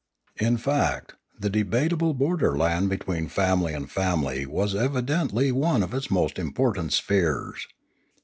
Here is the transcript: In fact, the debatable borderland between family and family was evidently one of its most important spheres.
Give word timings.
In 0.39 0.57
fact, 0.57 1.13
the 1.39 1.51
debatable 1.51 2.15
borderland 2.15 2.89
between 2.89 3.27
family 3.27 3.75
and 3.75 3.87
family 3.87 4.47
was 4.47 4.73
evidently 4.73 5.51
one 5.51 5.83
of 5.83 5.93
its 5.93 6.09
most 6.09 6.39
important 6.39 6.91
spheres. 6.91 7.67